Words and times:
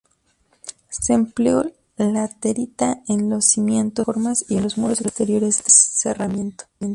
Se 0.89 1.13
empleó 1.13 1.71
laterita 1.95 3.03
en 3.07 3.29
los 3.29 3.45
cimientos, 3.45 4.03
plataformas 4.03 4.43
y 4.49 4.57
en 4.57 4.63
los 4.63 4.75
muros 4.79 4.99
exteriores 5.01 5.59
de 5.63 5.65
cerramiento. 5.69 6.63